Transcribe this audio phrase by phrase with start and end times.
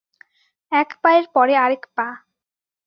[0.71, 2.07] এক পায়ের পরে আরেক পা।